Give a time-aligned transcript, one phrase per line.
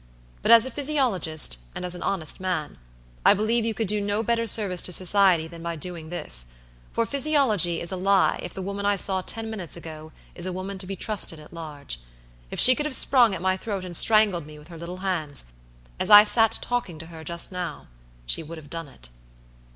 [0.41, 2.79] But as a physiologist and as an honest man,
[3.23, 6.53] I believe you could do no better service to society than by doing this;
[6.91, 10.51] for physiology is a lie if the woman I saw ten minutes ago is a
[10.51, 11.99] woman to be trusted at large.
[12.49, 15.45] If she could have sprung at my throat and strangled me with her little hands,
[15.99, 17.85] as I sat talking to her just now,
[18.25, 19.09] she would have done it."